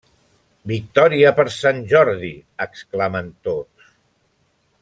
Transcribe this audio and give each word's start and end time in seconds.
Victòria 0.71 1.33
per 1.41 1.45
Sant 1.57 1.83
Jordi!, 1.93 2.33
exclamen 2.69 3.33
tots. 3.49 3.95